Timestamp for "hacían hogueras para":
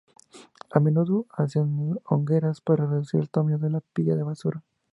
1.29-2.87